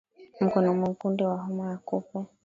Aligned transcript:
Mkonjo 0.41 0.73
Mwekundu 0.73 1.25
wa 1.25 1.37
homa 1.37 1.69
ya 1.71 1.77
kupe 1.77 2.25